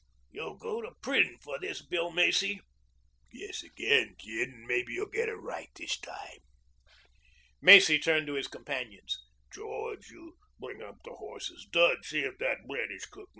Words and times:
"You'll 0.31 0.57
go 0.57 0.81
to 0.81 0.95
prison 1.03 1.37
for 1.43 1.59
this, 1.59 1.85
Bill 1.85 2.09
Macy." 2.09 2.59
"Guess 3.31 3.61
again, 3.61 4.15
Gid, 4.17 4.49
and 4.49 4.65
mebbe 4.67 4.89
you'll 4.89 5.05
get 5.05 5.29
it 5.29 5.35
right 5.35 5.69
this 5.75 5.95
time." 5.99 6.39
Macy 7.61 7.99
turned 7.99 8.25
to 8.25 8.33
his 8.33 8.47
companions. 8.47 9.19
"George, 9.53 10.09
you 10.09 10.39
bring 10.57 10.81
up 10.81 11.03
the 11.03 11.13
horses. 11.13 11.67
Dud, 11.71 12.03
see 12.03 12.21
if 12.21 12.39
that 12.39 12.65
bread 12.67 12.89
is 12.89 13.05
cooked. 13.05 13.29